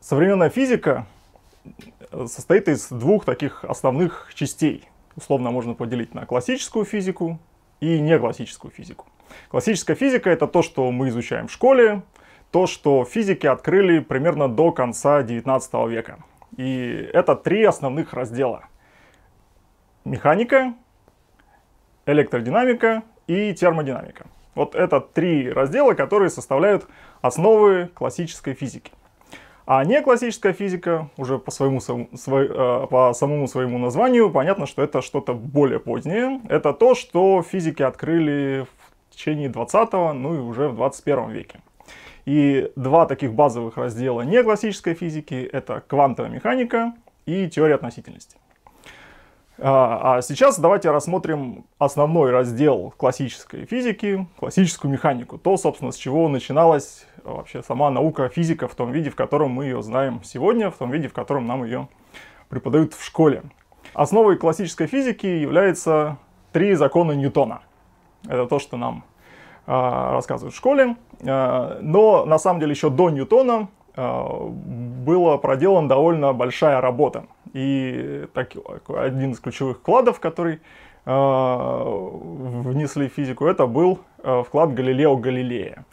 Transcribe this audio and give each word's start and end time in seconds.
Современная 0.00 0.50
физика 0.50 1.06
состоит 2.26 2.68
из 2.68 2.88
двух 2.88 3.24
таких 3.24 3.64
основных 3.64 4.30
частей. 4.34 4.88
Условно 5.16 5.50
можно 5.50 5.74
поделить 5.74 6.14
на 6.14 6.26
классическую 6.26 6.84
физику 6.84 7.38
и 7.80 7.98
неклассическую 7.98 8.70
физику. 8.70 9.06
Классическая 9.48 9.94
физика 9.94 10.30
это 10.30 10.46
то, 10.46 10.62
что 10.62 10.90
мы 10.90 11.08
изучаем 11.08 11.48
в 11.48 11.52
школе, 11.52 12.02
то, 12.50 12.66
что 12.66 13.04
физики 13.04 13.46
открыли 13.46 14.00
примерно 14.00 14.48
до 14.48 14.72
конца 14.72 15.22
19 15.22 15.72
века. 15.88 16.18
И 16.56 17.08
это 17.12 17.34
три 17.34 17.64
основных 17.64 18.12
раздела. 18.12 18.68
Механика, 20.04 20.74
электродинамика 22.04 23.02
и 23.26 23.54
термодинамика. 23.54 24.26
Вот 24.54 24.74
это 24.74 25.00
три 25.00 25.50
раздела, 25.50 25.94
которые 25.94 26.30
составляют 26.30 26.86
основы 27.20 27.90
классической 27.94 28.54
физики. 28.54 28.92
А 29.64 29.84
не 29.84 30.02
классическая 30.02 30.52
физика, 30.52 31.08
уже 31.16 31.38
по, 31.38 31.50
своему, 31.50 31.80
свой, 31.80 32.48
э, 32.48 32.86
по 32.88 33.12
самому 33.14 33.46
своему 33.46 33.78
названию, 33.78 34.30
понятно, 34.30 34.66
что 34.66 34.82
это 34.82 35.02
что-то 35.02 35.34
более 35.34 35.78
позднее. 35.78 36.40
Это 36.48 36.72
то, 36.72 36.94
что 36.94 37.42
физики 37.42 37.82
открыли 37.82 38.66
в 39.08 39.14
течение 39.14 39.48
20 39.48 39.92
ну 39.92 40.34
и 40.34 40.38
уже 40.38 40.68
в 40.68 40.74
21 40.74 41.30
веке. 41.30 41.60
И 42.24 42.70
два 42.76 43.06
таких 43.06 43.34
базовых 43.34 43.76
раздела 43.76 44.22
не 44.22 44.42
классической 44.42 44.94
физики— 44.94 45.48
это 45.52 45.82
квантовая 45.86 46.30
механика 46.30 46.92
и 47.26 47.48
теория 47.48 47.76
относительности. 47.76 48.36
А, 49.58 50.16
а 50.16 50.22
сейчас 50.22 50.58
давайте 50.58 50.90
рассмотрим 50.90 51.64
основной 51.78 52.30
раздел 52.30 52.92
классической 52.96 53.66
физики, 53.66 54.26
классическую 54.38 54.90
механику. 54.90 55.38
То, 55.38 55.56
собственно, 55.56 55.92
с 55.92 55.96
чего 55.96 56.28
начиналась 56.28 57.06
вообще 57.22 57.62
сама 57.62 57.90
наука 57.90 58.28
физика 58.28 58.66
в 58.66 58.74
том 58.74 58.92
виде, 58.92 59.10
в 59.10 59.16
котором 59.16 59.50
мы 59.50 59.64
ее 59.64 59.82
знаем 59.82 60.22
сегодня, 60.24 60.70
в 60.70 60.76
том 60.76 60.90
виде, 60.90 61.08
в 61.08 61.12
котором 61.12 61.46
нам 61.46 61.64
ее 61.64 61.88
преподают 62.48 62.94
в 62.94 63.04
школе. 63.04 63.42
Основой 63.94 64.36
классической 64.36 64.86
физики 64.86 65.26
является 65.26 66.18
три 66.52 66.74
закона 66.74 67.12
Ньютона. 67.12 67.60
Это 68.24 68.46
то, 68.46 68.58
что 68.58 68.76
нам 68.76 69.04
э, 69.66 69.72
рассказывают 69.72 70.54
в 70.54 70.56
школе. 70.56 70.96
Э, 71.20 71.78
но 71.82 72.24
на 72.24 72.38
самом 72.38 72.60
деле 72.60 72.72
еще 72.72 72.90
до 72.90 73.10
Ньютона 73.10 73.68
э, 73.96 74.46
была 75.04 75.38
проделана 75.38 75.88
довольно 75.88 76.32
большая 76.32 76.80
работа. 76.80 77.24
И 77.52 78.26
так, 78.32 78.52
один 78.88 79.32
из 79.32 79.40
ключевых 79.40 79.78
вкладов, 79.78 80.20
который 80.20 80.60
э, 81.04 81.10
внесли 81.10 83.08
в 83.08 83.12
физику, 83.12 83.46
это 83.46 83.66
был 83.66 84.00
э, 84.22 84.42
вклад 84.46 84.72
Галилео 84.72 85.16
Галилея. 85.16 85.84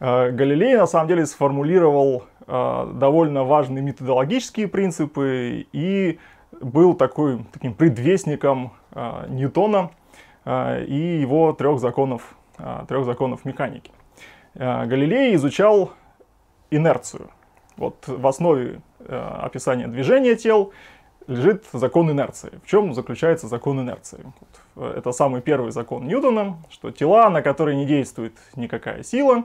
Э, 0.00 0.30
Галилей 0.30 0.76
на 0.76 0.86
самом 0.86 1.08
деле 1.08 1.26
сформулировал 1.26 2.24
довольно 2.46 3.44
важные 3.44 3.82
методологические 3.82 4.68
принципы 4.68 5.66
и 5.70 6.18
был 6.62 6.94
такой, 6.94 7.44
таким 7.52 7.74
предвестником 7.74 8.72
Ньютона 9.28 9.90
и 10.46 11.18
его 11.20 11.52
трех 11.52 11.78
законов, 11.78 12.34
трех 12.88 13.04
законов 13.04 13.44
механики. 13.44 13.90
Галилей 14.54 15.34
изучал 15.34 15.92
инерцию. 16.70 17.28
Вот 17.76 18.08
в 18.08 18.26
основе 18.26 18.80
описания 19.06 19.86
движения 19.86 20.34
тел 20.36 20.72
лежит 21.26 21.64
закон 21.72 22.10
инерции. 22.10 22.50
В 22.64 22.66
чем 22.66 22.94
заключается 22.94 23.46
закон 23.46 23.80
инерции? 23.80 24.20
Это 24.76 25.12
самый 25.12 25.42
первый 25.42 25.70
закон 25.70 26.06
Ньютона, 26.06 26.58
что 26.70 26.90
тела, 26.90 27.28
на 27.30 27.42
которые 27.42 27.76
не 27.76 27.86
действует 27.86 28.34
никакая 28.56 29.02
сила, 29.02 29.44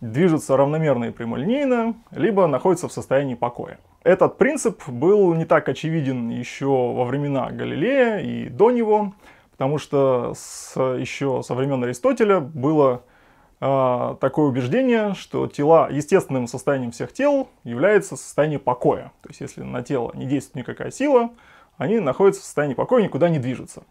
движутся 0.00 0.56
равномерно 0.56 1.06
и 1.06 1.10
прямолинейно, 1.10 1.94
либо 2.12 2.46
находятся 2.46 2.88
в 2.88 2.92
состоянии 2.92 3.34
покоя. 3.34 3.78
Этот 4.04 4.38
принцип 4.38 4.88
был 4.88 5.34
не 5.34 5.44
так 5.44 5.68
очевиден 5.68 6.28
еще 6.28 6.66
во 6.66 7.04
времена 7.04 7.50
Галилея 7.50 8.18
и 8.20 8.48
до 8.48 8.70
него, 8.70 9.14
потому 9.50 9.78
что 9.78 10.32
с, 10.36 10.78
еще 10.78 11.42
со 11.42 11.54
времен 11.54 11.82
Аристотеля 11.82 12.38
было 12.38 13.02
э, 13.02 13.15
такое 13.58 14.46
убеждение, 14.46 15.14
что 15.14 15.46
тела, 15.46 15.88
естественным 15.90 16.46
состоянием 16.46 16.90
всех 16.90 17.12
тел 17.12 17.48
является 17.64 18.16
состояние 18.16 18.58
покоя. 18.58 19.12
То 19.22 19.30
есть 19.30 19.40
если 19.40 19.62
на 19.62 19.82
тело 19.82 20.12
не 20.14 20.26
действует 20.26 20.66
никакая 20.66 20.90
сила, 20.90 21.30
они 21.78 21.98
находятся 22.00 22.42
в 22.42 22.44
состоянии 22.44 22.74
покоя, 22.74 23.02
никуда 23.02 23.28
не 23.28 23.38
движутся. 23.38 23.82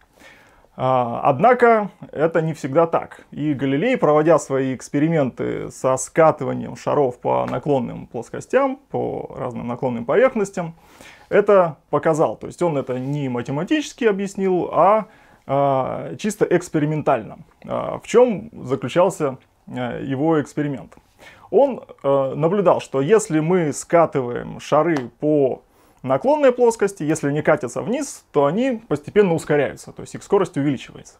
А, 0.78 1.22
однако 1.24 1.90
это 2.12 2.42
не 2.42 2.54
всегда 2.54 2.86
так. 2.86 3.22
И 3.32 3.54
Галилей, 3.54 3.98
проводя 3.98 4.40
свои 4.40 4.76
эксперименты 4.76 5.72
со 5.72 5.96
скатыванием 5.98 6.76
шаров 6.76 7.20
по 7.20 7.46
наклонным 7.46 8.08
плоскостям, 8.08 8.78
по 8.90 9.34
разным 9.38 9.68
наклонным 9.68 10.06
поверхностям, 10.06 10.76
это 11.30 11.78
показал. 11.90 12.36
То 12.36 12.48
есть 12.48 12.62
он 12.62 12.78
это 12.78 13.00
не 13.00 13.30
математически 13.30 14.04
объяснил, 14.04 14.70
а, 14.72 15.06
а 15.48 16.16
чисто 16.18 16.46
экспериментально. 16.46 17.40
А, 17.66 18.00
в 18.00 18.08
чем 18.08 18.50
заключался 18.66 19.38
его 19.68 20.42
эксперимент? 20.42 20.96
Он 21.52 21.84
наблюдал, 22.04 22.82
что 22.82 23.02
если 23.02 23.40
мы 23.40 23.72
скатываем 23.74 24.60
шары 24.60 25.10
по 25.20 25.62
наклонные 26.04 26.52
плоскости, 26.52 27.04
если 27.04 27.30
они 27.30 27.42
катятся 27.42 27.82
вниз, 27.82 28.26
то 28.32 28.46
они 28.46 28.82
постепенно 28.88 29.34
ускоряются, 29.34 29.92
то 29.92 30.02
есть 30.02 30.16
их 30.16 30.24
скорость 30.24 30.58
увеличивается. 30.58 31.16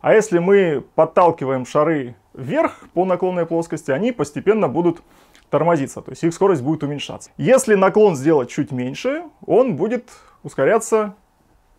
А 0.00 0.14
если 0.14 0.38
мы 0.38 0.84
подталкиваем 0.94 1.64
шары 1.64 2.16
вверх 2.34 2.88
по 2.92 3.04
наклонной 3.04 3.46
плоскости, 3.46 3.90
они 3.92 4.10
постепенно 4.12 4.68
будут 4.68 5.00
тормозиться, 5.48 6.00
то 6.02 6.10
есть 6.10 6.24
их 6.24 6.34
скорость 6.34 6.62
будет 6.62 6.82
уменьшаться. 6.82 7.30
Если 7.36 7.74
наклон 7.74 8.16
сделать 8.16 8.50
чуть 8.50 8.72
меньше, 8.72 9.22
он 9.46 9.76
будет 9.76 10.10
ускоряться 10.42 11.14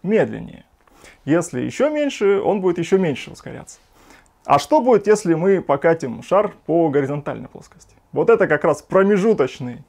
медленнее. 0.04 0.64
Если 1.26 1.62
еще 1.62 1.90
меньше, 1.90 2.42
он 2.42 2.62
будет 2.62 2.78
еще 2.78 2.98
меньше 2.98 3.32
ускоряться. 3.32 3.80
А 4.46 4.60
что 4.60 4.82
будет, 4.82 5.08
если 5.08 5.34
мы 5.36 5.62
покатим 5.62 6.22
шар 6.22 6.54
по 6.66 6.90
горизонтальной 6.90 7.48
плоскости? 7.48 7.96
Вот 8.12 8.30
это 8.30 8.48
как 8.48 8.64
раз 8.64 8.82
промежуточный 8.82 9.84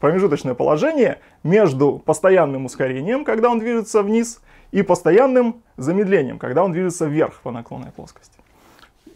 промежуточное 0.00 0.54
положение 0.54 1.20
между 1.42 1.98
постоянным 1.98 2.64
ускорением, 2.64 3.24
когда 3.24 3.50
он 3.50 3.60
движется 3.60 4.02
вниз, 4.02 4.40
и 4.72 4.82
постоянным 4.82 5.62
замедлением, 5.76 6.38
когда 6.38 6.64
он 6.64 6.72
движется 6.72 7.06
вверх 7.06 7.40
по 7.42 7.50
наклонной 7.50 7.90
плоскости. 7.90 8.38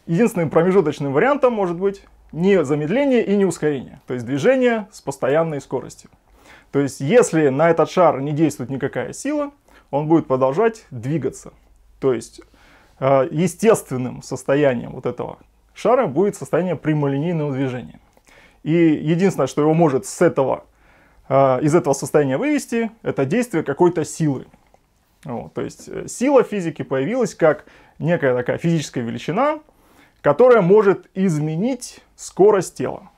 Единственным 0.07 0.51
промежуточным 0.51 1.13
вариантом 1.13 1.53
может 1.53 1.79
быть 1.79 2.03
не 2.33 2.65
замедление 2.65 3.25
и 3.25 3.37
не 3.37 3.45
ускорение, 3.45 4.01
то 4.07 4.15
есть 4.15 4.27
движение 4.27 4.89
с 4.93 5.01
постоянной 5.01 5.61
скоростью. 5.61 6.11
То 6.73 6.81
есть 6.81 7.01
если 7.01 7.49
на 7.49 7.71
этот 7.71 7.89
шар 7.89 8.21
не 8.21 8.33
действует 8.33 8.69
никакая 8.69 9.13
сила, 9.13 9.53
он 9.91 10.09
будет 10.09 10.27
продолжать 10.27 10.85
двигаться. 10.91 11.53
То 12.01 12.13
есть 12.13 12.41
естественным 13.01 14.23
состоянием 14.23 14.93
вот 14.93 15.07
этого 15.07 15.39
шара 15.75 16.07
будет 16.07 16.37
состояние 16.37 16.77
прямолинейного 16.77 17.53
движения. 17.53 17.99
И 18.63 18.73
единственное, 18.73 19.47
что 19.47 19.63
его 19.63 19.75
может 19.75 20.07
с 20.07 20.23
этого 20.23 20.65
а, 21.29 21.59
из 21.63 21.75
этого 21.75 21.95
состояния 21.95 22.37
вывести, 22.37 22.91
это 23.03 23.25
действие 23.25 23.63
какой-то 23.63 24.05
силы. 24.05 24.47
Вот, 25.25 25.55
то 25.55 25.63
есть 25.63 25.89
э, 25.89 26.07
сила 26.07 26.43
физики 26.43 26.83
появилась 26.83 27.35
как 27.35 27.65
некая 27.99 28.35
такая 28.35 28.59
физическая 28.59 29.03
величина, 29.03 29.61
которая 30.21 30.61
может 30.61 31.09
изменить 31.15 32.01
скорость 32.15 32.77
тела. 32.77 33.11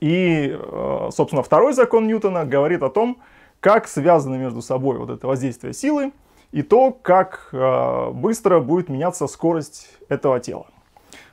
И, 0.00 0.50
э, 0.58 1.08
собственно, 1.12 1.42
второй 1.42 1.74
закон 1.74 2.06
Ньютона 2.06 2.46
говорит 2.46 2.82
о 2.82 2.88
том, 2.88 3.18
как 3.60 3.86
связаны 3.86 4.38
между 4.38 4.62
собой 4.62 4.96
вот 4.96 5.10
это 5.10 5.26
воздействие 5.26 5.74
силы 5.74 6.12
и 6.52 6.62
то, 6.62 6.92
как 6.92 7.48
э, 7.52 8.10
быстро 8.12 8.60
будет 8.60 8.88
меняться 8.88 9.26
скорость 9.26 9.88
этого 10.08 10.40
тела. 10.40 10.66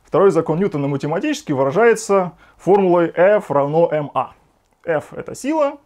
Второй 0.04 0.32
закон 0.32 0.60
Ньютона 0.60 0.88
математически 0.88 1.52
выражается 1.52 2.34
формулой 2.58 3.12
F 3.16 3.50
равно 3.50 3.90
ma. 3.92 4.30
F 4.86 5.14
это 5.14 5.34
сила, 5.34 5.78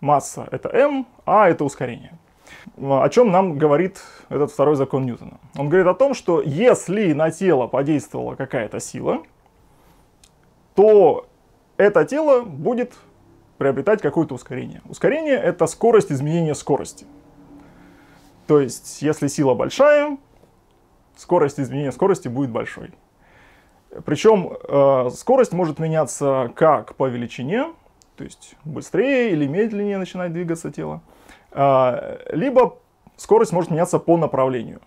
масса 0.00 0.46
это 0.50 0.68
m, 0.68 1.06
а 1.26 1.48
это 1.48 1.64
ускорение. 1.64 2.18
О 2.76 3.08
чем 3.08 3.30
нам 3.30 3.58
говорит 3.58 4.02
этот 4.28 4.52
второй 4.52 4.76
закон 4.76 5.04
Ньютона? 5.06 5.40
Он 5.56 5.68
говорит 5.68 5.86
о 5.86 5.94
том, 5.94 6.14
что 6.14 6.42
если 6.42 7.12
на 7.12 7.30
тело 7.30 7.66
подействовала 7.66 8.34
какая-то 8.34 8.78
сила, 8.78 9.22
то 10.74 11.26
это 11.76 12.04
тело 12.04 12.42
будет 12.42 12.94
приобретать 13.58 14.02
какое-то 14.02 14.34
ускорение. 14.34 14.82
Ускорение 14.88 15.34
это 15.34 15.66
скорость 15.66 16.12
изменения 16.12 16.54
скорости. 16.54 17.06
То 18.46 18.60
есть, 18.60 19.02
если 19.02 19.28
сила 19.28 19.54
большая, 19.54 20.18
скорость 21.16 21.60
изменения 21.60 21.92
скорости 21.92 22.28
будет 22.28 22.50
большой. 22.50 22.90
Причем 24.04 24.52
э, 24.52 25.10
скорость 25.10 25.52
может 25.52 25.78
меняться 25.78 26.50
как 26.54 26.94
по 26.96 27.06
величине, 27.08 27.72
то 28.16 28.24
есть 28.24 28.56
быстрее 28.64 29.32
или 29.32 29.46
медленнее 29.46 29.98
начинает 29.98 30.32
двигаться 30.32 30.70
тело. 30.70 31.02
А, 31.50 32.18
либо 32.30 32.78
скорость 33.16 33.52
может 33.52 33.70
меняться 33.70 33.98
по 33.98 34.16
направлению. 34.16 34.80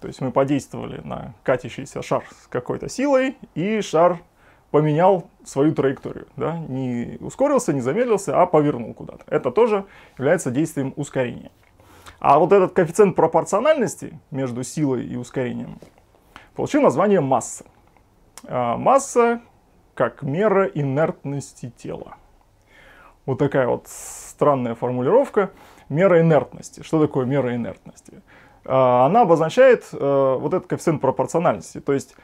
То 0.00 0.08
есть 0.08 0.20
мы 0.20 0.32
подействовали 0.32 1.00
на 1.04 1.34
катящийся 1.42 2.02
шар 2.02 2.24
с 2.42 2.48
какой-то 2.48 2.88
силой, 2.88 3.36
и 3.54 3.80
шар 3.80 4.18
поменял 4.70 5.28
свою 5.44 5.74
траекторию. 5.74 6.26
Да? 6.36 6.58
Не 6.58 7.18
ускорился, 7.20 7.72
не 7.72 7.80
замедлился, 7.80 8.40
а 8.40 8.46
повернул 8.46 8.94
куда-то. 8.94 9.24
Это 9.26 9.50
тоже 9.50 9.84
является 10.18 10.50
действием 10.50 10.92
ускорения. 10.96 11.50
А 12.24 12.38
вот 12.38 12.52
этот 12.52 12.72
коэффициент 12.72 13.16
пропорциональности 13.16 14.16
между 14.30 14.62
силой 14.62 15.04
и 15.04 15.16
ускорением 15.16 15.80
получил 16.54 16.80
название 16.80 17.20
масса. 17.20 17.64
А 18.44 18.76
масса 18.76 19.40
как 19.94 20.22
мера 20.22 20.66
инертности 20.66 21.72
тела. 21.76 22.14
Вот 23.26 23.38
такая 23.38 23.66
вот 23.66 23.88
странная 23.88 24.76
формулировка. 24.76 25.50
Мера 25.88 26.20
инертности. 26.20 26.84
Что 26.84 27.00
такое 27.04 27.26
мера 27.26 27.56
инертности? 27.56 28.22
А, 28.64 29.06
она 29.06 29.22
обозначает 29.22 29.88
э, 29.92 30.36
вот 30.38 30.54
этот 30.54 30.68
коэффициент 30.68 31.00
пропорциональности. 31.00 31.80
То 31.80 31.92
есть 31.92 32.14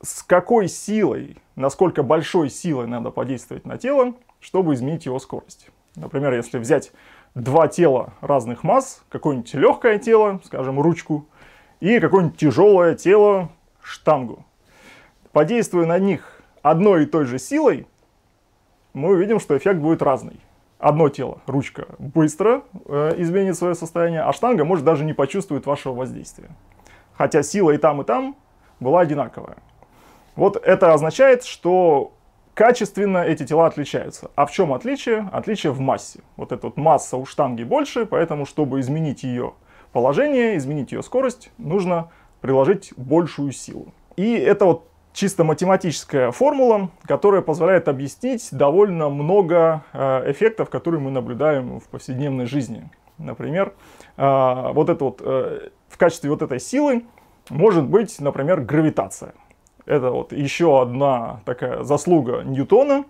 с 0.00 0.22
какой 0.22 0.68
силой, 0.68 1.36
насколько 1.54 2.02
большой 2.02 2.48
силой 2.48 2.86
надо 2.86 3.10
подействовать 3.10 3.66
на 3.66 3.76
тело, 3.76 4.14
чтобы 4.40 4.72
изменить 4.72 5.04
его 5.04 5.18
скорость. 5.18 5.68
Например, 5.96 6.32
если 6.32 6.58
взять 6.58 6.92
два 7.34 7.68
тела 7.68 8.14
разных 8.20 8.64
масс, 8.64 9.02
какое-нибудь 9.08 9.54
легкое 9.54 9.98
тело, 9.98 10.40
скажем, 10.44 10.80
ручку, 10.80 11.26
и 11.80 12.00
какое-нибудь 12.00 12.38
тяжелое 12.38 12.94
тело, 12.94 13.50
штангу. 13.82 14.44
Подействуя 15.32 15.86
на 15.86 15.98
них 15.98 16.40
одной 16.62 17.04
и 17.04 17.06
той 17.06 17.26
же 17.26 17.38
силой, 17.38 17.86
мы 18.92 19.10
увидим, 19.10 19.40
что 19.40 19.56
эффект 19.56 19.80
будет 19.80 20.02
разный. 20.02 20.40
Одно 20.78 21.08
тело, 21.08 21.40
ручка, 21.46 21.86
быстро 21.98 22.62
э, 22.86 23.14
изменит 23.18 23.56
свое 23.56 23.74
состояние, 23.74 24.22
а 24.22 24.32
штанга 24.32 24.64
может 24.64 24.84
даже 24.84 25.04
не 25.04 25.12
почувствовать 25.12 25.66
вашего 25.66 25.94
воздействия. 25.94 26.50
Хотя 27.14 27.42
сила 27.42 27.70
и 27.70 27.78
там, 27.78 28.02
и 28.02 28.04
там 28.04 28.36
была 28.80 29.00
одинаковая. 29.00 29.56
Вот 30.36 30.56
это 30.56 30.92
означает, 30.92 31.44
что 31.44 32.12
качественно 32.54 33.18
эти 33.18 33.44
тела 33.44 33.66
отличаются. 33.66 34.30
А 34.34 34.46
в 34.46 34.52
чем 34.52 34.72
отличие? 34.72 35.28
Отличие 35.32 35.72
в 35.72 35.80
массе. 35.80 36.20
Вот 36.36 36.52
эта 36.52 36.66
вот 36.66 36.76
масса 36.76 37.16
у 37.16 37.26
штанги 37.26 37.64
больше, 37.64 38.06
поэтому, 38.06 38.46
чтобы 38.46 38.80
изменить 38.80 39.22
ее 39.22 39.54
положение, 39.92 40.56
изменить 40.56 40.92
ее 40.92 41.02
скорость, 41.02 41.50
нужно 41.58 42.10
приложить 42.40 42.92
большую 42.96 43.52
силу. 43.52 43.92
И 44.16 44.32
это 44.32 44.64
вот 44.64 44.88
чисто 45.12 45.44
математическая 45.44 46.30
формула, 46.30 46.90
которая 47.06 47.40
позволяет 47.40 47.88
объяснить 47.88 48.48
довольно 48.50 49.08
много 49.08 49.84
э, 49.92 50.30
эффектов, 50.32 50.68
которые 50.68 51.00
мы 51.00 51.10
наблюдаем 51.10 51.80
в 51.80 51.88
повседневной 51.88 52.46
жизни. 52.46 52.90
Например, 53.18 53.72
э, 54.16 54.72
вот 54.72 54.88
это 54.88 55.04
вот, 55.04 55.20
э, 55.22 55.68
в 55.88 55.96
качестве 55.96 56.30
вот 56.30 56.42
этой 56.42 56.60
силы 56.60 57.04
может 57.50 57.84
быть, 57.84 58.20
например, 58.20 58.60
гравитация. 58.60 59.34
Это 59.86 60.10
вот 60.10 60.32
еще 60.32 60.80
одна 60.80 61.40
такая 61.44 61.82
заслуга 61.82 62.42
Ньютона, 62.42 63.04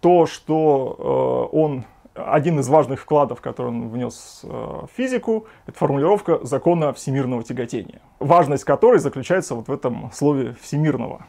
то, 0.00 0.26
что 0.26 1.50
э, 1.52 1.56
он 1.56 1.84
один 2.14 2.58
из 2.60 2.68
важных 2.68 3.00
вкладов, 3.00 3.40
который 3.40 3.68
он 3.68 3.88
внес 3.88 4.40
э, 4.42 4.48
в 4.48 4.88
физику, 4.96 5.46
это 5.66 5.78
формулировка 5.78 6.44
закона 6.44 6.92
всемирного 6.92 7.42
тяготения, 7.42 8.00
важность 8.18 8.64
которой 8.64 8.98
заключается 8.98 9.54
вот 9.54 9.68
в 9.68 9.72
этом 9.72 10.10
слове 10.12 10.56
всемирного. 10.60 11.26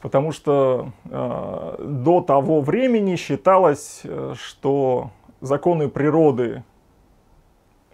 Потому 0.00 0.32
что 0.32 0.90
э, 1.04 1.76
до 1.78 2.20
того 2.20 2.60
времени 2.60 3.16
считалось, 3.16 4.02
э, 4.04 4.34
что 4.36 5.10
законы 5.40 5.88
природы 5.88 6.64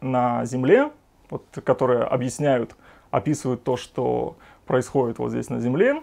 на 0.01 0.45
Земле, 0.45 0.91
вот, 1.31 1.45
которые 1.65 2.03
объясняют, 2.03 2.75
описывают 3.11 3.63
то, 3.63 3.77
что 3.77 4.37
происходит 4.67 5.19
вот 5.19 5.31
здесь 5.31 5.51
на 5.51 5.61
Земле, 5.61 6.03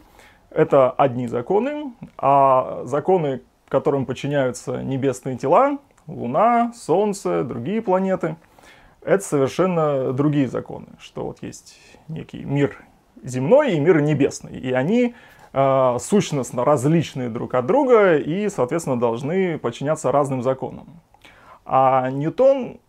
это 0.49 0.91
одни 0.91 1.27
законы, 1.27 1.93
а 2.17 2.81
законы, 2.85 3.41
которым 3.67 4.05
подчиняются 4.05 4.83
небесные 4.83 5.37
тела, 5.37 5.77
Луна, 6.07 6.73
Солнце, 6.75 7.43
другие 7.43 7.81
планеты, 7.81 8.35
это 9.01 9.23
совершенно 9.23 10.11
другие 10.11 10.47
законы, 10.47 10.87
что 10.99 11.25
вот 11.25 11.41
есть 11.41 11.79
некий 12.07 12.43
мир 12.43 12.83
земной 13.23 13.73
и 13.73 13.79
мир 13.79 14.01
небесный, 14.01 14.57
и 14.57 14.71
они 14.71 15.15
э, 15.53 15.97
сущностно 15.99 16.65
различные 16.65 17.29
друг 17.29 17.53
от 17.53 17.65
друга 17.65 18.17
и, 18.17 18.49
соответственно, 18.49 18.99
должны 18.99 19.57
подчиняться 19.57 20.11
разным 20.11 20.41
законам. 20.41 21.01
А 21.65 22.09
Ньютон 22.09 22.79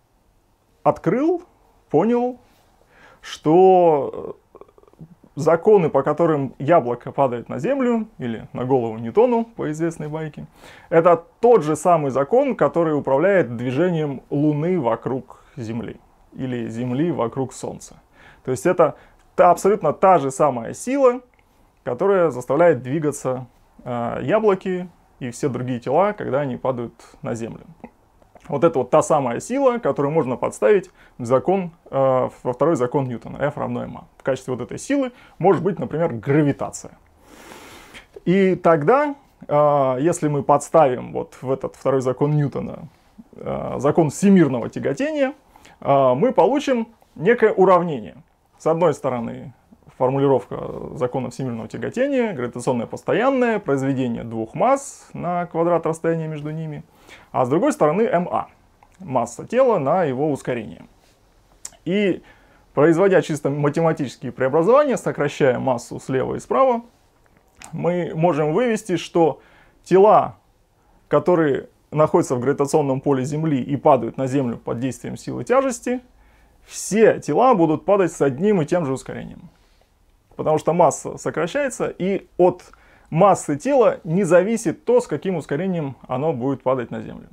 открыл, 0.82 1.42
понял, 1.90 2.38
что 3.20 4.36
законы, 5.40 5.88
по 5.88 6.02
которым 6.02 6.54
яблоко 6.58 7.12
падает 7.12 7.48
на 7.48 7.58
землю 7.58 8.08
или 8.18 8.48
на 8.52 8.64
голову 8.64 8.98
Ньютону, 8.98 9.44
по 9.44 9.70
известной 9.70 10.08
байке, 10.08 10.46
это 10.88 11.22
тот 11.40 11.62
же 11.62 11.76
самый 11.76 12.10
закон, 12.10 12.54
который 12.54 12.96
управляет 12.96 13.56
движением 13.56 14.22
Луны 14.30 14.78
вокруг 14.80 15.44
Земли 15.56 15.96
или 16.32 16.68
Земли 16.68 17.10
вокруг 17.10 17.52
Солнца. 17.52 18.00
То 18.44 18.50
есть 18.50 18.66
это 18.66 18.96
та, 19.34 19.50
абсолютно 19.50 19.92
та 19.92 20.18
же 20.18 20.30
самая 20.30 20.74
сила, 20.74 21.20
которая 21.82 22.30
заставляет 22.30 22.82
двигаться 22.82 23.46
э, 23.84 24.20
яблоки 24.22 24.88
и 25.18 25.30
все 25.30 25.48
другие 25.48 25.80
тела, 25.80 26.12
когда 26.12 26.40
они 26.40 26.56
падают 26.56 26.94
на 27.22 27.34
Землю. 27.34 27.64
Вот 28.50 28.64
это 28.64 28.80
вот 28.80 28.90
та 28.90 29.00
самая 29.00 29.38
сила, 29.38 29.78
которую 29.78 30.10
можно 30.10 30.36
подставить 30.36 30.90
в 31.18 31.24
закон, 31.24 31.70
э, 31.88 32.28
во 32.42 32.52
второй 32.52 32.74
закон 32.74 33.06
Ньютона, 33.06 33.36
F 33.36 33.56
равно 33.56 33.84
ma. 33.84 34.02
В 34.18 34.24
качестве 34.24 34.52
вот 34.52 34.60
этой 34.60 34.76
силы 34.76 35.12
может 35.38 35.62
быть, 35.62 35.78
например, 35.78 36.12
гравитация. 36.12 36.98
И 38.24 38.56
тогда, 38.56 39.14
э, 39.46 39.96
если 40.00 40.26
мы 40.26 40.42
подставим 40.42 41.12
вот 41.12 41.38
в 41.40 41.50
этот 41.52 41.76
второй 41.76 42.00
закон 42.00 42.32
Ньютона 42.32 42.88
э, 43.36 43.74
закон 43.78 44.10
всемирного 44.10 44.68
тяготения, 44.68 45.32
э, 45.80 46.14
мы 46.14 46.32
получим 46.32 46.88
некое 47.14 47.52
уравнение. 47.52 48.16
С 48.58 48.66
одной 48.66 48.94
стороны, 48.94 49.52
формулировка 49.96 50.96
закона 50.96 51.30
всемирного 51.30 51.68
тяготения, 51.68 52.32
гравитационное 52.32 52.86
постоянное, 52.86 53.60
произведение 53.60 54.24
двух 54.24 54.54
масс 54.54 55.08
на 55.12 55.46
квадрат 55.46 55.86
расстояния 55.86 56.26
между 56.26 56.50
ними– 56.50 56.82
а 57.32 57.44
с 57.44 57.48
другой 57.48 57.72
стороны 57.72 58.08
МА, 58.08 58.48
масса 58.98 59.46
тела 59.46 59.78
на 59.78 60.04
его 60.04 60.30
ускорение. 60.30 60.86
И 61.84 62.22
производя 62.74 63.22
чисто 63.22 63.50
математические 63.50 64.32
преобразования, 64.32 64.96
сокращая 64.96 65.58
массу 65.58 65.98
слева 66.00 66.34
и 66.34 66.40
справа, 66.40 66.82
мы 67.72 68.12
можем 68.14 68.52
вывести, 68.52 68.96
что 68.96 69.40
тела, 69.84 70.36
которые 71.08 71.68
находятся 71.90 72.36
в 72.36 72.40
гравитационном 72.40 73.00
поле 73.00 73.24
Земли 73.24 73.60
и 73.60 73.76
падают 73.76 74.16
на 74.16 74.26
Землю 74.26 74.56
под 74.56 74.80
действием 74.80 75.16
силы 75.16 75.44
тяжести, 75.44 76.00
все 76.66 77.18
тела 77.20 77.54
будут 77.54 77.84
падать 77.84 78.12
с 78.12 78.20
одним 78.22 78.62
и 78.62 78.66
тем 78.66 78.86
же 78.86 78.92
ускорением. 78.92 79.50
Потому 80.36 80.58
что 80.58 80.72
масса 80.72 81.18
сокращается, 81.18 81.88
и 81.88 82.28
от 82.38 82.62
массы 83.10 83.56
тела 83.56 84.00
не 84.04 84.24
зависит 84.24 84.84
то, 84.84 85.00
с 85.00 85.06
каким 85.06 85.36
ускорением 85.36 85.96
оно 86.08 86.32
будет 86.32 86.62
падать 86.62 86.90
на 86.90 87.02
Землю. 87.02 87.28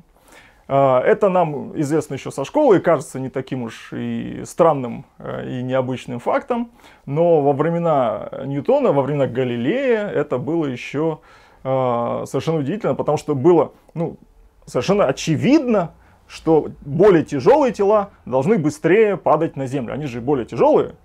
А, 0.68 1.02
это 1.02 1.30
нам 1.30 1.80
известно 1.80 2.16
еще 2.16 2.32
со 2.32 2.44
школы 2.44 2.78
и 2.78 2.82
кажется 2.82 3.20
не 3.20 3.30
таким 3.30 3.64
уж 3.64 3.94
и 3.94 4.42
странным 4.46 5.06
э, 5.18 5.60
и 5.60 5.64
необычным 5.64 6.20
фактом, 6.20 6.72
но 7.06 7.42
во 7.42 7.54
времена 7.54 8.30
Ньютона, 8.46 8.92
во 8.92 9.02
времена 9.02 9.28
Галилея 9.28 10.08
это 10.08 10.38
было 10.38 10.66
еще 10.66 11.20
а, 11.64 12.26
совершенно 12.26 12.60
удивительно, 12.60 12.96
потому 12.96 13.18
что 13.18 13.34
было 13.34 13.72
ну, 13.94 14.18
совершенно 14.66 15.06
очевидно, 15.06 15.92
что 16.28 16.70
более 16.82 17.24
тяжелые 17.24 17.72
тела 17.72 18.12
должны 18.26 18.58
быстрее 18.58 19.16
падать 19.16 19.56
на 19.56 19.68
Землю. 19.68 19.94
Они 19.94 20.06
же 20.06 20.20
более 20.20 20.46
тяжелые, 20.46 20.96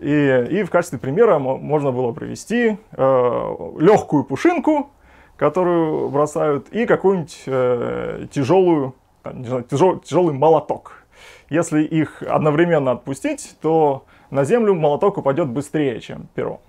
и, 0.00 0.46
и 0.50 0.62
в 0.62 0.70
качестве 0.70 0.98
примера 0.98 1.38
можно 1.38 1.92
было 1.92 2.12
привести 2.12 2.78
э, 2.92 3.56
легкую 3.78 4.24
пушинку, 4.24 4.90
которую 5.36 6.08
бросают, 6.08 6.68
и 6.70 6.86
какую-нибудь 6.86 7.42
э, 7.46 8.26
тяжелую, 8.30 8.94
не 9.32 9.46
знаю, 9.46 9.64
тяжел, 9.64 9.98
тяжелый 9.98 10.34
молоток. 10.34 11.04
Если 11.48 11.82
их 11.82 12.22
одновременно 12.22 12.92
отпустить, 12.92 13.56
то 13.60 14.04
на 14.30 14.44
землю 14.44 14.74
молоток 14.74 15.18
упадет 15.18 15.48
быстрее, 15.48 16.00
чем 16.00 16.28
перо. 16.34 16.60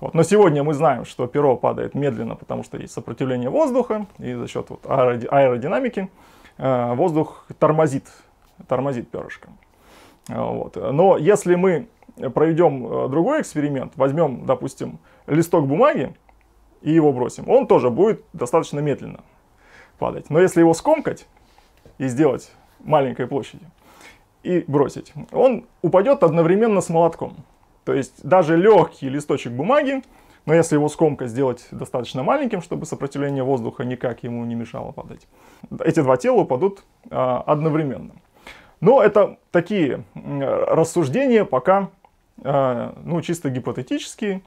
Вот. 0.00 0.14
Но 0.14 0.22
сегодня 0.22 0.64
мы 0.64 0.74
знаем, 0.74 1.04
что 1.04 1.26
перо 1.26 1.56
падает 1.56 1.94
медленно, 1.94 2.34
потому 2.34 2.64
что 2.64 2.78
есть 2.78 2.92
сопротивление 2.92 3.50
воздуха, 3.50 4.06
и 4.18 4.34
за 4.34 4.48
счет 4.48 4.70
вот 4.70 4.84
аэродинамики 4.86 6.10
э, 6.58 6.94
воздух 6.94 7.46
тормозит, 7.58 8.06
тормозит 8.66 9.08
перышко. 9.10 9.48
Вот. 10.28 10.76
Но 10.76 11.16
если 11.16 11.54
мы 11.54 11.88
проведем 12.34 12.86
э, 12.86 13.08
другой 13.08 13.40
эксперимент, 13.40 13.92
возьмем, 13.96 14.46
допустим, 14.46 14.98
листок 15.26 15.66
бумаги 15.66 16.14
и 16.80 16.92
его 16.92 17.12
бросим, 17.12 17.48
он 17.48 17.66
тоже 17.66 17.90
будет 17.90 18.24
достаточно 18.32 18.80
медленно 18.80 19.20
падать. 19.98 20.30
Но 20.30 20.40
если 20.40 20.60
его 20.60 20.74
скомкать 20.74 21.26
и 21.98 22.06
сделать 22.08 22.50
маленькой 22.80 23.26
площади 23.26 23.64
и 24.42 24.64
бросить, 24.66 25.12
он 25.30 25.66
упадет 25.82 26.22
одновременно 26.22 26.80
с 26.80 26.88
молотком. 26.88 27.36
То 27.84 27.94
есть 27.94 28.24
даже 28.26 28.56
легкий 28.56 29.08
листочек 29.08 29.52
бумаги 29.52 30.02
но 30.44 30.54
если 30.54 30.74
его 30.74 30.88
скомка 30.88 31.26
сделать 31.26 31.66
достаточно 31.70 32.22
маленьким, 32.22 32.62
чтобы 32.62 32.86
сопротивление 32.86 33.44
воздуха 33.44 33.84
никак 33.84 34.24
ему 34.24 34.44
не 34.44 34.54
мешало 34.54 34.92
падать, 34.92 35.28
эти 35.84 36.00
два 36.00 36.16
тела 36.16 36.40
упадут 36.40 36.84
а, 37.10 37.42
одновременно. 37.46 38.14
Но 38.80 39.00
это 39.00 39.38
такие 39.52 40.04
рассуждения 40.14 41.44
пока 41.44 41.90
ну, 42.44 43.20
чисто 43.22 43.50
гипотетические. 43.50 44.42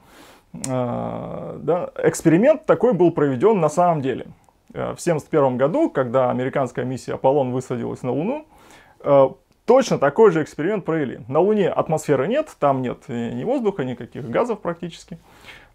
А, 0.68 1.58
да. 1.62 1.90
Эксперимент 2.02 2.66
такой 2.66 2.92
был 2.92 3.10
проведен 3.10 3.60
на 3.60 3.68
самом 3.68 4.02
деле. 4.02 4.26
Э, 4.72 4.94
в 4.94 5.00
1971 5.00 5.56
году, 5.56 5.90
когда 5.90 6.30
американская 6.30 6.84
миссия 6.84 7.14
Аполлон 7.14 7.52
высадилась 7.52 8.02
на 8.02 8.12
Луну, 8.12 8.46
э, 9.00 9.28
точно 9.64 9.98
такой 9.98 10.30
же 10.32 10.42
эксперимент 10.42 10.84
провели. 10.84 11.20
На 11.28 11.40
Луне 11.40 11.68
атмосферы 11.68 12.28
нет, 12.28 12.54
там 12.58 12.82
нет 12.82 13.08
ни 13.08 13.42
воздуха, 13.44 13.84
никаких 13.84 14.28
газов 14.28 14.60
практически. 14.60 15.18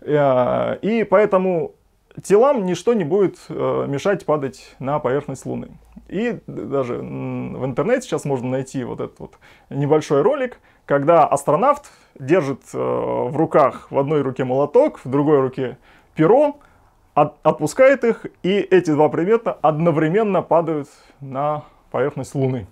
Э, 0.02 0.78
и 0.82 1.04
поэтому 1.04 1.74
телам 2.22 2.66
ничто 2.66 2.94
не 2.94 3.06
будет 3.06 3.38
мешать 3.50 4.26
падать 4.26 4.76
на 4.80 5.00
поверхность 5.00 5.46
Луны. 5.46 5.70
И 6.10 6.40
даже 6.46 6.96
в 6.96 7.66
интернете 7.66 8.02
сейчас 8.02 8.26
можно 8.26 8.50
найти 8.50 8.84
вот 8.84 9.00
этот 9.00 9.20
вот 9.20 9.36
небольшой 9.70 10.22
ролик, 10.22 10.60
когда 10.86 11.26
астронавт 11.26 11.90
держит 12.22 12.62
в 12.72 13.36
руках 13.36 13.88
в 13.90 13.98
одной 13.98 14.22
руке 14.22 14.44
молоток, 14.44 15.00
в 15.04 15.10
другой 15.10 15.42
руке 15.42 15.78
перо, 16.16 16.60
от, 17.14 17.36
отпускает 17.44 18.04
их, 18.04 18.26
и 18.44 18.60
эти 18.60 18.92
два 18.92 19.10
предмета 19.10 19.58
одновременно 19.62 20.42
падают 20.42 20.88
на 21.20 21.64
поверхность 21.92 22.36
Луны. 22.36 22.68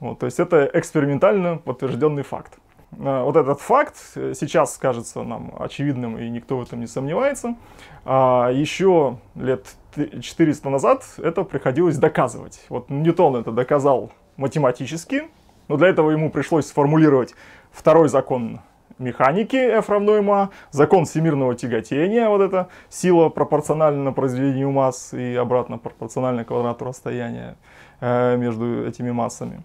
Вот, 0.00 0.18
то 0.18 0.26
есть 0.26 0.40
это 0.40 0.68
экспериментально 0.72 1.58
подтвержденный 1.58 2.22
факт. 2.22 2.58
А, 2.98 3.24
вот 3.24 3.36
этот 3.36 3.60
факт 3.60 3.96
сейчас 4.14 4.76
кажется 4.78 5.22
нам 5.22 5.54
очевидным, 5.58 6.18
и 6.18 6.28
никто 6.28 6.58
в 6.58 6.62
этом 6.62 6.80
не 6.80 6.86
сомневается. 6.86 7.56
А 8.04 8.50
еще 8.50 9.18
лет 9.34 9.66
400 9.96 10.70
назад 10.70 11.04
это 11.18 11.44
приходилось 11.44 11.98
доказывать. 11.98 12.64
Вот 12.68 12.90
Ньютон 12.90 13.36
это 13.36 13.52
доказал 13.52 14.12
математически, 14.36 15.24
но 15.68 15.76
для 15.76 15.88
этого 15.88 16.10
ему 16.10 16.30
пришлось 16.30 16.66
сформулировать 16.66 17.34
второй 17.72 18.08
закон 18.08 18.60
механики 18.98 19.56
F 19.56 19.88
равно 19.88 20.22
ма, 20.22 20.50
закон 20.70 21.04
всемирного 21.04 21.54
тяготения, 21.54 22.28
вот 22.28 22.40
эта 22.40 22.68
сила 22.88 23.28
пропорциональна 23.28 24.12
произведению 24.12 24.70
масс 24.70 25.12
и 25.12 25.34
обратно 25.34 25.78
пропорциональна 25.78 26.44
квадрату 26.44 26.84
расстояния 26.84 27.56
э, 28.00 28.36
между 28.36 28.86
этими 28.86 29.10
массами. 29.10 29.62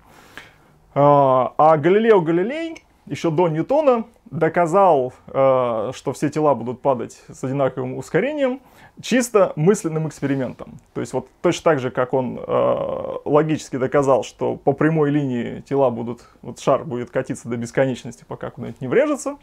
А, 0.96 1.54
а 1.58 1.78
Галилео 1.78 2.22
Галилей 2.22 2.84
еще 3.06 3.32
до 3.32 3.48
Ньютона 3.48 4.06
доказал, 4.26 5.14
э, 5.28 5.92
что 5.94 6.14
все 6.14 6.30
тела 6.30 6.56
будут 6.56 6.82
падать 6.82 7.22
с 7.30 7.44
одинаковым 7.44 7.98
ускорением, 7.98 8.60
чисто 9.02 9.54
мысленным 9.56 10.08
экспериментом. 10.08 10.80
То 10.94 11.02
есть 11.02 11.14
вот 11.14 11.28
точно 11.42 11.64
так 11.64 11.80
же, 11.80 11.92
как 11.92 12.14
он 12.14 12.40
э, 12.40 13.16
логически 13.26 13.78
доказал, 13.78 14.24
что 14.24 14.56
по 14.56 14.74
прямой 14.74 15.12
линии 15.12 15.62
тела 15.62 15.90
будут, 15.90 16.22
вот 16.42 16.60
шар 16.60 16.84
будет 16.84 17.10
катиться 17.10 17.48
до 17.48 17.58
бесконечности, 17.58 18.26
пока 18.28 18.50
куда-нибудь 18.50 18.82
не 18.82 18.88
врежется, 18.88 19.38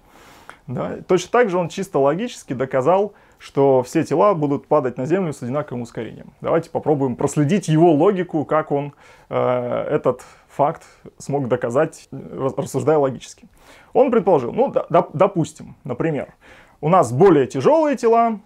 да, 0.67 0.99
точно 1.07 1.31
так 1.31 1.51
же 1.51 1.59
он 1.59 1.69
чисто 1.69 1.99
логически 1.99 2.55
доказал, 2.55 3.13
что 3.39 3.83
все 3.83 4.03
тела 4.03 4.35
будут 4.35 4.67
падать 4.67 4.97
на 4.97 5.05
Землю 5.05 5.33
с 5.33 5.43
одинаковым 5.43 5.83
ускорением. 5.83 6.33
Давайте 6.41 6.71
попробуем 6.71 7.17
проследить 7.17 7.69
его 7.69 7.93
логику, 7.93 8.45
как 8.45 8.73
он 8.73 8.95
э, 9.29 9.87
этот 9.91 10.23
факт 10.49 10.83
смог 11.19 11.49
доказать, 11.49 12.09
рассуждая 12.11 12.97
логически. 12.97 13.47
Он 13.93 14.11
предположил, 14.11 14.53
ну, 14.53 14.73
да, 14.73 15.07
допустим, 15.13 15.77
например, 15.85 16.35
у 16.81 16.89
нас 16.89 17.13
более 17.13 17.47
тяжелые 17.47 17.97
тела 17.97 18.41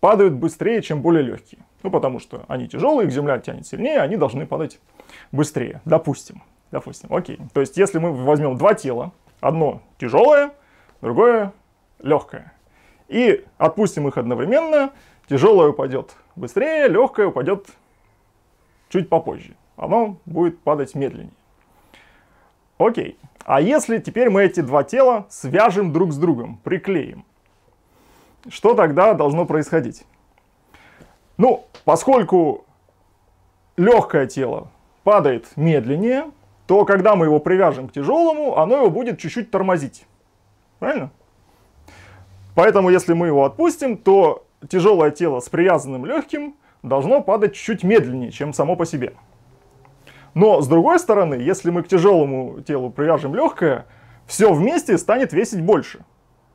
падают 0.00 0.34
быстрее, 0.34 0.82
чем 0.82 1.02
более 1.02 1.22
легкие. 1.22 1.60
Ну, 1.82 1.90
потому 1.90 2.18
что 2.18 2.44
они 2.48 2.68
тяжелые, 2.68 3.06
их 3.06 3.12
Земля 3.12 3.38
тянет 3.38 3.66
сильнее, 3.66 4.00
они 4.00 4.16
должны 4.16 4.46
падать 4.46 4.80
быстрее. 5.32 5.80
Допустим. 5.84 6.42
Допустим, 6.70 7.12
окей. 7.12 7.38
То 7.52 7.60
есть, 7.60 7.76
если 7.76 7.98
мы 7.98 8.12
возьмем 8.12 8.56
два 8.56 8.74
тела, 8.74 9.12
одно 9.40 9.82
тяжелое, 9.98 10.52
другое 11.00 11.52
легкое, 11.98 12.52
и 13.08 13.44
отпустим 13.58 14.06
их 14.06 14.16
одновременно, 14.18 14.92
тяжелое 15.28 15.70
упадет 15.70 16.14
быстрее, 16.36 16.86
легкое 16.86 17.26
упадет 17.26 17.66
чуть 18.88 19.08
попозже. 19.08 19.56
Оно 19.76 20.18
будет 20.26 20.60
падать 20.60 20.94
медленнее. 20.94 21.32
Окей. 22.78 23.18
А 23.44 23.60
если 23.60 23.98
теперь 23.98 24.30
мы 24.30 24.44
эти 24.44 24.60
два 24.60 24.84
тела 24.84 25.26
свяжем 25.28 25.92
друг 25.92 26.12
с 26.12 26.18
другом, 26.18 26.60
приклеим, 26.62 27.24
что 28.48 28.74
тогда 28.74 29.14
должно 29.14 29.44
происходить? 29.44 30.04
Ну, 31.36 31.64
поскольку 31.84 32.64
легкое 33.76 34.26
тело 34.26 34.68
падает 35.04 35.46
медленнее, 35.56 36.30
то 36.66 36.84
когда 36.84 37.16
мы 37.16 37.26
его 37.26 37.40
привяжем 37.40 37.88
к 37.88 37.92
тяжелому, 37.92 38.58
оно 38.58 38.76
его 38.76 38.90
будет 38.90 39.18
чуть-чуть 39.18 39.50
тормозить. 39.50 40.06
Правильно? 40.78 41.10
Поэтому, 42.54 42.90
если 42.90 43.12
мы 43.12 43.26
его 43.26 43.44
отпустим, 43.44 43.96
то 43.96 44.44
тяжелое 44.68 45.10
тело 45.10 45.40
с 45.40 45.48
привязанным 45.48 46.04
легким 46.04 46.54
должно 46.82 47.22
падать 47.22 47.54
чуть 47.54 47.82
медленнее, 47.82 48.30
чем 48.30 48.52
само 48.52 48.76
по 48.76 48.86
себе. 48.86 49.14
Но 50.34 50.60
с 50.60 50.68
другой 50.68 50.98
стороны, 50.98 51.34
если 51.34 51.70
мы 51.70 51.82
к 51.82 51.88
тяжелому 51.88 52.60
телу 52.60 52.90
привяжем 52.90 53.34
легкое, 53.34 53.86
все 54.26 54.52
вместе 54.52 54.96
станет 54.96 55.32
весить 55.32 55.62
больше. 55.62 56.04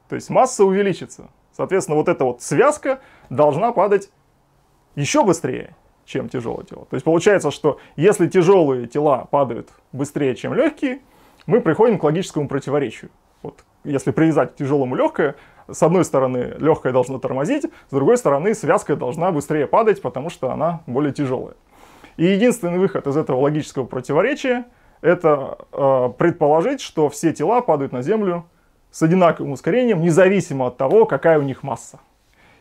То 0.08 0.16
есть 0.16 0.30
масса 0.30 0.64
увеличится. 0.64 1.30
Соответственно, 1.56 1.98
вот 1.98 2.10
эта 2.10 2.26
вот 2.26 2.42
связка 2.42 3.00
должна 3.30 3.72
падать 3.72 4.10
еще 4.96 5.24
быстрее, 5.24 5.76
чем 6.06 6.28
тяжелое 6.30 6.66
тело. 6.66 6.86
То 6.90 6.96
есть 6.96 7.06
получается, 7.06 7.52
что 7.52 7.80
если 7.96 8.28
тяжелые 8.28 8.88
тела 8.88 9.28
падают 9.30 9.70
быстрее, 9.92 10.36
чем 10.36 10.54
легкие, 10.54 11.00
мы 11.48 11.62
приходим 11.62 11.98
к 11.98 12.04
логическому 12.04 12.48
противоречию. 12.48 13.10
Вот 13.42 13.64
если 13.84 14.12
привязать 14.12 14.54
к 14.54 14.56
тяжелому 14.58 14.96
легкое, 14.96 15.36
с 15.72 15.82
одной 15.82 16.04
стороны 16.04 16.56
легкое 16.58 16.92
должно 16.92 17.20
тормозить, 17.20 17.64
с 17.64 17.92
другой 17.92 18.18
стороны 18.18 18.54
связка 18.54 18.96
должна 18.96 19.32
быстрее 19.32 19.68
падать, 19.68 20.02
потому 20.02 20.30
что 20.30 20.52
она 20.52 20.82
более 20.88 21.14
тяжелая. 21.14 21.56
И 22.18 22.26
единственный 22.26 22.80
выход 22.80 23.08
из 23.08 23.16
этого 23.18 23.40
логического 23.40 23.86
противоречия– 23.86 24.66
это 25.02 25.58
э, 25.72 26.10
предположить, 26.18 26.82
что 26.82 27.10
все 27.10 27.34
тела 27.34 27.62
падают 27.62 27.92
на 27.92 28.02
Землю 28.02 28.46
с 28.96 29.04
одинаковым 29.04 29.52
ускорением, 29.52 30.00
независимо 30.00 30.68
от 30.68 30.78
того, 30.78 31.06
какая 31.06 31.38
у 31.38 31.42
них 31.42 31.64
масса. 31.64 32.00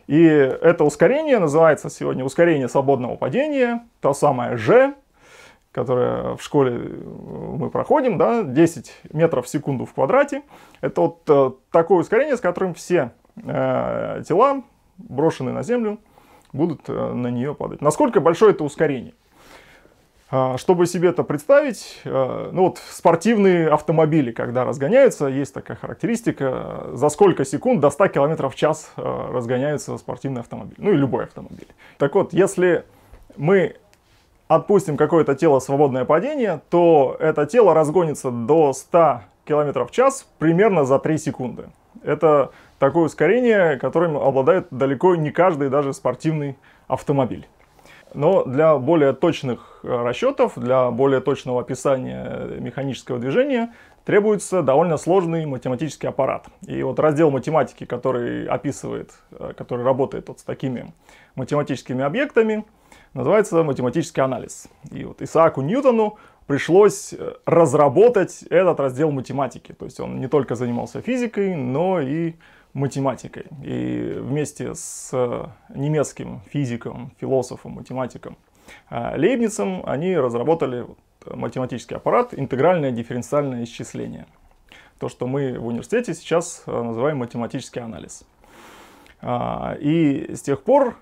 И 0.07 0.21
это 0.21 0.83
ускорение 0.83 1.39
называется 1.39 1.89
сегодня 1.89 2.25
ускорение 2.25 2.67
свободного 2.67 3.15
падения, 3.15 3.85
то 4.01 4.13
самое 4.13 4.57
g, 4.57 4.93
которое 5.71 6.35
в 6.35 6.43
школе 6.43 6.73
э, 6.73 7.55
мы 7.57 7.69
проходим, 7.69 8.17
да, 8.17 8.43
10 8.43 8.93
метров 9.13 9.45
в 9.45 9.49
секунду 9.49 9.85
в 9.85 9.93
квадрате. 9.93 10.41
Это 10.81 10.99
вот 10.99 11.21
э, 11.29 11.51
такое 11.71 11.99
ускорение, 11.99 12.35
с 12.35 12.41
которым 12.41 12.73
все 12.73 13.13
э, 13.37 14.21
тела, 14.27 14.61
брошенные 14.97 15.53
на 15.53 15.63
Землю, 15.63 15.99
будут 16.51 16.81
э, 16.89 17.13
на 17.13 17.27
нее 17.27 17.55
падать. 17.55 17.81
Насколько 17.81 18.19
большое 18.19 18.51
это 18.51 18.65
ускорение? 18.65 19.13
А, 20.31 20.57
чтобы 20.57 20.87
себе 20.87 21.09
это 21.09 21.23
представить, 21.23 22.01
э, 22.03 22.49
ну 22.51 22.63
вот 22.63 22.79
спортивные 22.89 23.69
автомобили, 23.69 24.31
когда 24.31 24.65
разгоняются, 24.65 25.27
есть 25.27 25.53
такая 25.53 25.77
характеристика, 25.77 26.87
за 26.93 27.09
сколько 27.09 27.45
секунд 27.45 27.79
до 27.79 27.91
100 27.91 28.07
км 28.07 28.49
в 28.49 28.55
час 28.55 28.91
э, 28.97 29.29
разгоняются 29.31 29.97
спортивные 29.97 30.39
автомобили, 30.39 30.75
ну 30.79 30.91
и 30.91 30.95
любой 30.95 31.25
автомобиль. 31.25 31.67
Так 31.99 32.15
вот, 32.15 32.33
если 32.33 32.85
мы 33.37 33.75
отпустим 34.47 34.97
какое-то 34.97 35.35
тело 35.35 35.59
свободное 35.59 36.05
падение, 36.05 36.61
то 36.69 37.15
это 37.19 37.45
тело 37.45 37.75
разгонится 37.75 38.31
до 38.31 38.73
100 38.73 39.21
км 39.45 39.85
в 39.85 39.91
час 39.91 40.27
примерно 40.39 40.85
за 40.85 40.97
3 40.97 41.17
секунды. 41.19 41.65
Это 42.03 42.51
такое 42.79 43.05
ускорение, 43.05 43.77
которым 43.77 44.17
обладает 44.17 44.67
далеко 44.71 45.15
не 45.15 45.29
каждый 45.29 45.69
даже 45.69 45.93
спортивный 45.93 46.57
автомобиль. 46.87 47.47
Но 48.15 48.45
для 48.45 48.77
более 48.77 49.11
точных 49.13 49.79
э, 49.83 49.87
расчетов, 49.87 50.53
для 50.55 50.89
более 50.89 51.19
точного 51.19 51.61
описания 51.61 52.47
механического 52.59 53.19
движения 53.19 53.73
требуется 54.05 54.61
довольно 54.61 54.95
сложный 54.97 55.45
математический 55.45 56.07
аппарат. 56.07 56.47
И 56.65 56.81
вот 56.81 56.97
раздел 56.99 57.29
математики, 57.29 57.85
который 57.85 58.47
описывает, 58.47 59.11
э, 59.31 59.51
который 59.57 59.83
работает 59.83 60.29
вот 60.29 60.39
с 60.39 60.43
такими 60.43 60.93
математическими 61.35 62.03
объектами, 62.03 62.63
называется 63.13 63.63
математический 63.63 64.23
анализ. 64.23 64.67
И 64.91 65.03
вот 65.03 65.21
Исааку 65.21 65.61
Ньютону 65.61 66.17
пришлось 66.47 67.13
э, 67.13 67.33
разработать 67.45 68.43
этот 68.43 68.79
раздел 68.79 69.11
математики. 69.11 69.73
То 69.73 69.85
есть 69.85 69.99
он 69.99 70.21
не 70.21 70.27
только 70.27 70.55
занимался 70.55 71.01
физикой, 71.01 71.55
но 71.55 71.99
и 71.99 72.35
математикой. 72.75 73.45
И 73.63 74.17
вместе 74.19 74.75
с 74.75 75.09
э, 75.13 75.45
немецким 75.73 76.41
физиком, 76.51 77.13
философом, 77.19 77.71
математиком 77.71 78.37
э, 78.89 79.17
Лейбницем 79.17 79.81
они 79.85 80.15
разработали 80.17 80.85
математический 81.25 81.95
аппарат 81.95 82.33
интегральное 82.33 82.91
дифференциальное 82.91 83.63
исчисление. 83.63 84.27
То, 84.99 85.07
что 85.07 85.25
мы 85.25 85.57
в 85.57 85.65
университете 85.67 86.13
сейчас 86.13 86.63
э, 86.67 86.81
называем 86.81 87.17
математический 87.17 87.81
анализ. 87.81 88.25
А, 89.21 89.77
и 89.79 90.35
с 90.35 90.41
тех 90.41 90.61
пор 90.61 90.97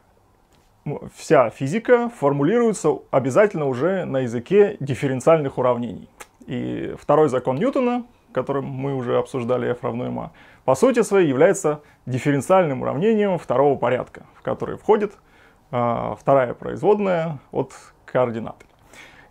вся 1.16 1.50
физика 1.50 2.10
формулируется 2.10 3.00
обязательно 3.10 3.66
уже 3.66 4.06
на 4.06 4.20
языке 4.20 4.78
дифференциальных 4.80 5.58
уравнений. 5.58 6.08
И 6.46 6.94
второй 7.00 7.30
закон 7.30 7.58
Ньютона, 7.58 8.06
который 8.34 8.62
мы 8.62 8.96
уже 8.96 9.18
обсуждали, 9.18 9.72
F 9.72 9.84
равно 9.84 10.06
ma, 10.08 10.30
по 10.66 10.76
сути 10.76 11.02
своей 11.04 11.28
является 11.28 11.82
дифференциальным 12.06 12.82
уравнением 12.82 13.38
второго 13.38 13.78
порядка, 13.78 14.24
в 14.36 14.42
который 14.42 14.78
входит 14.78 15.14
э, 15.72 16.16
вторая 16.20 16.54
производная 16.54 17.40
от 17.52 17.74
координаты. 18.06 18.66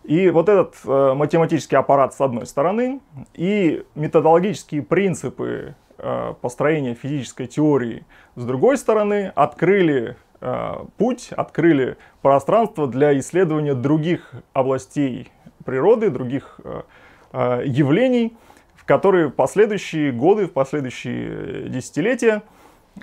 И 0.03 0.29
вот 0.29 0.49
этот 0.49 0.75
э, 0.85 1.13
математический 1.13 1.77
аппарат 1.77 2.13
с 2.13 2.21
одной 2.21 2.45
стороны 2.45 2.99
и 3.33 3.85
методологические 3.95 4.83
принципы 4.83 5.75
э, 5.97 6.33
построения 6.41 6.93
физической 6.93 7.47
теории 7.47 8.05
с 8.35 8.43
другой 8.43 8.77
стороны 8.77 9.31
открыли 9.33 10.17
э, 10.41 10.73
путь, 10.97 11.29
открыли 11.31 11.97
пространство 12.21 12.87
для 12.87 13.17
исследования 13.17 13.75
других 13.75 14.33
областей 14.51 15.31
природы, 15.63 16.09
других 16.09 16.59
э, 16.63 16.81
э, 17.31 17.63
явлений, 17.65 18.35
которые 18.85 19.27
в 19.27 19.31
последующие 19.31 20.11
годы, 20.11 20.47
в 20.47 20.51
последующие 20.51 21.69
десятилетия 21.69 22.43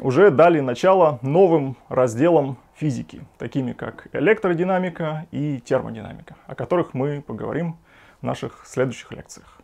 уже 0.01 0.31
дали 0.31 0.61
начало 0.61 1.19
новым 1.23 1.77
разделам 1.89 2.59
физики, 2.75 3.23
такими 3.39 3.73
как 3.73 4.07
электродинамика 4.13 5.27
и 5.31 5.61
термодинамика, 5.61 6.37
о 6.47 6.55
которых 6.55 6.95
мы 6.95 7.23
поговорим 7.23 7.77
в 8.21 8.27
наших 8.27 8.67
следующих 8.67 9.13
лекциях. 9.13 9.60